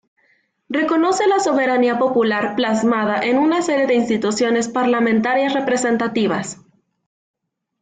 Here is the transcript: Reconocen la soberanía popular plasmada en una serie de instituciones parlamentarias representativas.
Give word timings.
Reconocen 0.69 1.29
la 1.29 1.39
soberanía 1.39 1.99
popular 1.99 2.55
plasmada 2.55 3.21
en 3.23 3.37
una 3.37 3.61
serie 3.61 3.85
de 3.85 3.93
instituciones 3.93 4.67
parlamentarias 4.67 5.53
representativas. 5.53 6.57